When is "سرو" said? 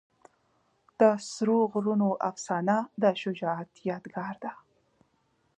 1.29-1.57